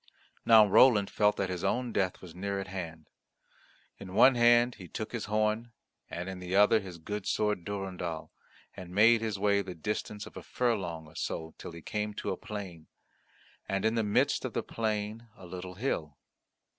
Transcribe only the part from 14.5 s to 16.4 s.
the plain a little hill.